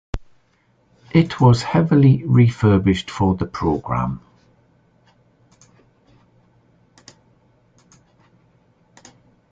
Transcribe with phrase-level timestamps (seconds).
[1.11, 4.19] It was heavily refurbished for the programme.